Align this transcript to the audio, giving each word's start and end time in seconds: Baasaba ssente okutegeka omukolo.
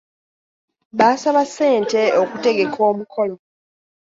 Baasaba 0.97 1.41
ssente 1.49 2.01
okutegeka 2.21 2.79
omukolo. 2.91 3.35